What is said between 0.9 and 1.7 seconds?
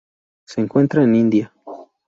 en India.